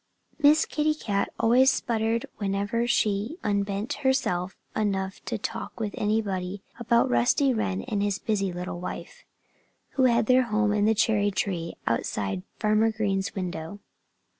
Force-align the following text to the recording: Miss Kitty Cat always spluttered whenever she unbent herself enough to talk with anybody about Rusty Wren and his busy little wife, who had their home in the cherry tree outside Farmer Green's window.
Miss 0.39 0.65
Kitty 0.65 0.95
Cat 0.95 1.31
always 1.39 1.69
spluttered 1.69 2.25
whenever 2.37 2.87
she 2.87 3.37
unbent 3.43 3.93
herself 4.01 4.57
enough 4.75 5.23
to 5.25 5.37
talk 5.37 5.79
with 5.79 5.93
anybody 5.95 6.63
about 6.79 7.07
Rusty 7.11 7.53
Wren 7.53 7.83
and 7.83 8.01
his 8.01 8.17
busy 8.17 8.51
little 8.51 8.79
wife, 8.79 9.23
who 9.91 10.05
had 10.05 10.25
their 10.25 10.45
home 10.45 10.73
in 10.73 10.85
the 10.85 10.95
cherry 10.95 11.29
tree 11.29 11.75
outside 11.85 12.41
Farmer 12.57 12.91
Green's 12.91 13.35
window. 13.35 13.79